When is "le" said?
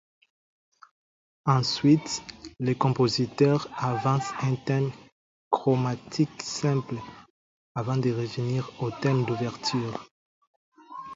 2.59-2.73